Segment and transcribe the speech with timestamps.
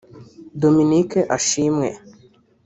[0.61, 1.87] Dominic Ashimwe